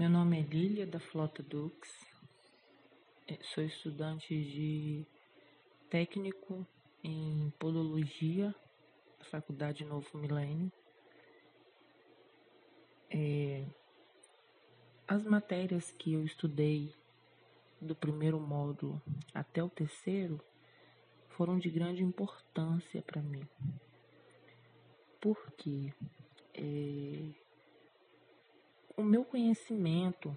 Meu 0.00 0.08
nome 0.08 0.40
é 0.40 0.42
Lília 0.42 0.86
da 0.86 0.98
Flota 0.98 1.42
Dux. 1.42 1.86
É, 3.28 3.36
sou 3.42 3.62
estudante 3.62 4.28
de 4.28 5.06
técnico 5.90 6.66
em 7.04 7.52
podologia 7.58 8.54
da 9.18 9.26
Faculdade 9.26 9.84
Novo 9.84 10.08
Milênio. 10.16 10.72
É, 13.10 13.66
as 15.06 15.22
matérias 15.24 15.90
que 15.90 16.14
eu 16.14 16.24
estudei 16.24 16.94
do 17.78 17.94
primeiro 17.94 18.40
módulo 18.40 19.02
até 19.34 19.62
o 19.62 19.68
terceiro 19.68 20.40
foram 21.28 21.58
de 21.58 21.68
grande 21.68 22.02
importância 22.02 23.02
para 23.02 23.20
mim. 23.20 23.46
Porque 25.20 25.92
é, 26.54 27.39
o 29.00 29.04
meu 29.04 29.24
conhecimento 29.24 30.36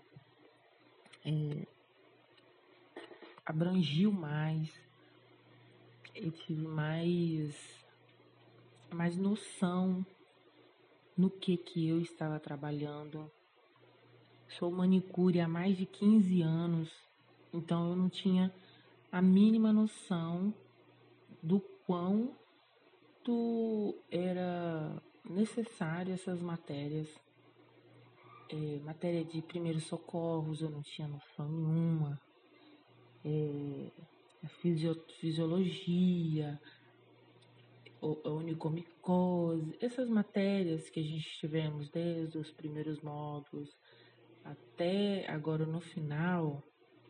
é, 1.25 1.67
abrangiu 3.45 4.09
mais, 4.09 4.71
eu 6.15 6.31
tive 6.31 6.65
mais, 6.65 7.85
mais 8.89 9.17
noção 9.17 10.05
no 11.17 11.29
que 11.29 11.57
que 11.57 11.89
eu 11.89 11.99
estava 11.99 12.39
trabalhando. 12.39 13.29
Sou 14.47 14.71
manicure 14.71 15.41
há 15.41 15.47
mais 15.47 15.77
de 15.77 15.85
15 15.85 16.41
anos, 16.41 16.89
então 17.51 17.89
eu 17.89 17.97
não 17.97 18.09
tinha 18.09 18.53
a 19.11 19.21
mínima 19.21 19.73
noção 19.73 20.53
do 21.41 21.59
quanto 21.85 22.33
era 24.09 25.03
necessário 25.25 26.13
essas 26.13 26.41
matérias 26.41 27.09
é, 28.49 28.79
matéria 28.79 29.23
de 29.23 29.41
primeiros 29.41 29.83
socorros, 29.85 30.61
eu 30.61 30.69
não 30.69 30.81
tinha 30.81 31.07
noção 31.07 31.49
nenhuma. 31.49 32.19
É, 33.25 33.91
fisio, 34.61 35.01
fisiologia, 35.19 36.59
onicomicose, 38.01 39.77
essas 39.79 40.09
matérias 40.09 40.89
que 40.89 40.99
a 40.99 41.03
gente 41.03 41.39
tivemos 41.39 41.89
desde 41.89 42.37
os 42.37 42.51
primeiros 42.51 43.01
módulos 43.01 43.69
até 44.43 45.25
agora 45.29 45.65
no 45.65 45.79
final, 45.79 46.61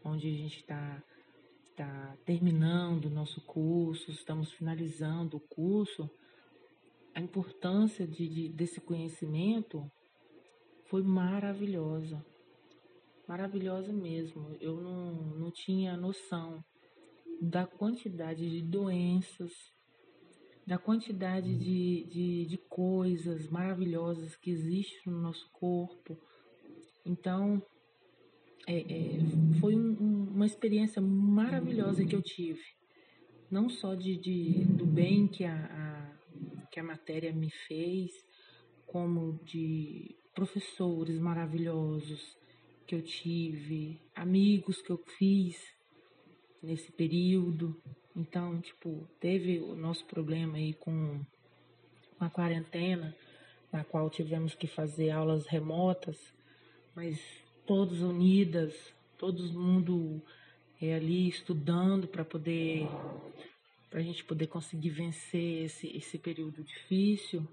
onde 0.04 0.28
a 0.28 0.38
gente 0.38 0.60
está 0.60 1.04
tá 1.76 2.16
terminando 2.24 3.06
o 3.06 3.10
nosso 3.10 3.42
curso, 3.42 4.12
estamos 4.12 4.52
finalizando 4.52 5.38
o 5.38 5.40
curso, 5.40 6.08
a 7.16 7.20
importância 7.20 8.08
de, 8.08 8.28
de, 8.28 8.50
desse 8.50 8.80
conhecimento 8.80 9.92
foi 10.90 11.02
maravilhosa. 11.02 12.24
Maravilhosa 13.28 13.92
mesmo. 13.92 14.56
Eu 14.60 14.82
não, 14.82 15.14
não 15.40 15.52
tinha 15.52 15.96
noção 15.96 16.64
da 17.42 17.66
quantidade 17.66 18.50
de 18.50 18.62
doenças, 18.62 19.52
da 20.66 20.78
quantidade 20.78 21.58
de, 21.58 22.04
de, 22.06 22.46
de 22.46 22.58
coisas 22.58 23.50
maravilhosas 23.50 24.36
que 24.36 24.50
existem 24.52 25.12
no 25.12 25.22
nosso 25.22 25.50
corpo. 25.52 26.18
Então, 27.06 27.62
é, 28.68 28.80
é, 28.80 29.20
foi 29.60 29.76
um, 29.76 30.30
uma 30.34 30.46
experiência 30.46 31.02
maravilhosa 31.02 32.06
que 32.06 32.16
eu 32.16 32.22
tive. 32.22 32.64
Não 33.52 33.70
só 33.70 33.94
de, 33.94 34.18
de 34.18 34.66
do 34.66 34.86
bem 34.86 35.28
que 35.28 35.44
a, 35.44 35.54
a, 35.54 36.68
que 36.72 36.80
a 36.80 36.84
matéria 36.84 37.34
me 37.34 37.52
fez, 37.68 38.12
como 38.88 39.40
de 39.44 40.16
professores 40.34 41.20
maravilhosos 41.20 42.38
que 42.88 42.96
eu 42.96 43.02
tive, 43.02 44.00
amigos 44.16 44.82
que 44.82 44.90
eu 44.90 44.98
fiz 45.18 45.58
nesse 46.62 46.92
período. 46.92 47.76
Então, 48.16 48.60
tipo, 48.62 49.08
teve 49.20 49.60
o 49.60 49.76
nosso 49.76 50.06
problema 50.06 50.58
aí 50.58 50.74
com 50.74 51.22
a 52.20 52.30
quarentena, 52.30 53.16
na 53.72 53.84
qual 53.84 54.10
tivemos 54.10 54.54
que 54.54 54.68
fazer 54.68 55.10
aulas 55.10 55.48
remotas, 55.48 56.18
mas 56.96 57.20
todos 57.66 58.02
unidas, 58.02 58.74
todo 59.18 59.42
mundo 59.54 60.22
é, 60.82 60.96
ali 60.96 61.28
estudando 61.28 62.08
para 62.08 62.26
poder 62.26 62.88
para 63.90 64.00
a 64.00 64.04
gente 64.04 64.24
poder 64.24 64.48
conseguir 64.48 64.90
vencer 64.90 65.66
esse, 65.66 65.88
esse 65.96 66.18
período 66.18 66.64
difícil 66.64 67.48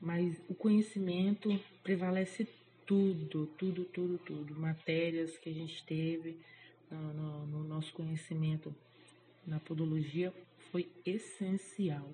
mas 0.00 0.40
o 0.48 0.54
conhecimento 0.54 1.58
prevalece 1.82 2.46
tudo, 2.86 3.46
tudo, 3.58 3.84
tudo, 3.84 4.18
tudo. 4.18 4.54
Matérias 4.54 5.36
que 5.38 5.50
a 5.50 5.52
gente 5.52 5.84
teve 5.84 6.36
no, 6.90 7.12
no, 7.12 7.46
no 7.46 7.64
nosso 7.64 7.92
conhecimento 7.92 8.74
na 9.46 9.60
podologia 9.60 10.32
foi 10.70 10.88
essencial. 11.04 12.10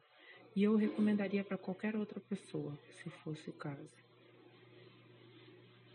E 0.56 0.62
eu 0.62 0.77
recomendaria 0.77 1.43
para 1.43 1.59
qualquer 1.59 1.97
outra 1.97 2.21
pessoa, 2.21 2.78
se 3.03 3.11
fosse 3.11 3.50
o 3.50 3.53
caso. 3.53 3.89